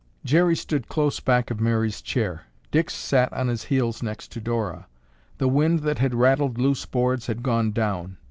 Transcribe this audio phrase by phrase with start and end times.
[0.25, 2.45] Jerry stood close back of Mary's chair.
[2.71, 4.87] Dick sat on his heels next to Dora.
[5.37, 8.17] The wind that had rattled loose boards had gone down.